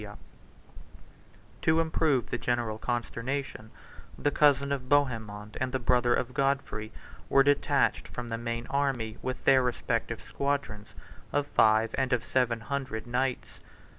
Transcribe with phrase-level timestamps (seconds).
[1.61, 3.69] ]To improve the general consternation,
[4.17, 6.91] the cousin of Bohemond and the brother of Godfrey
[7.29, 10.95] were detached from the main army with their respective squadrons
[11.31, 13.59] of five, and of seven, hundred knights.